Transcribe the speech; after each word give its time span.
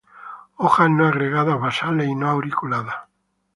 Hojas 0.55 0.89
no 0.89 1.05
agregadas 1.05 1.59
basales 1.61 2.07
y 2.07 2.15
no 2.15 2.27
auriculadas. 2.27 2.95